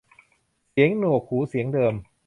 [0.71, 1.93] เสียงหนวกหูเสียงเดิม